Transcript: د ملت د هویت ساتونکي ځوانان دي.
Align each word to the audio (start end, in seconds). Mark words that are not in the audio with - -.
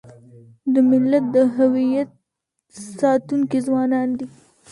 د 0.73 0.75
ملت 0.89 1.23
د 1.35 1.37
هویت 1.55 2.09
ساتونکي 2.99 3.59
ځوانان 3.67 4.09
دي. 4.17 4.25